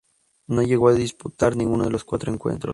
[0.47, 2.69] No llegó a disputar ninguno de los cuatro encuentros.